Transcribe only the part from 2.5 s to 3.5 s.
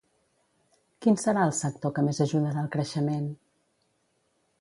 al creixement?